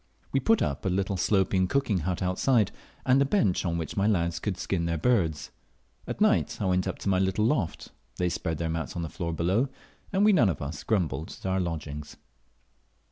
[0.31, 2.71] We put up a little sloping cooking but outside,
[3.05, 5.51] and a bench on which my lads could skin their birds.
[6.07, 9.09] At night I went up to my little loft, they spread their mats on the
[9.09, 9.69] floor below,
[10.11, 12.17] and we none of us grumbled at our lodgings.